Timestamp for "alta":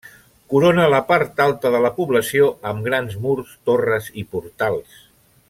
1.45-1.71